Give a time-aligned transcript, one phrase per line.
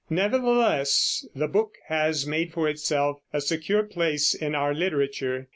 [0.09, 5.47] Nevertheless the book has made for itself a secure place in our literature.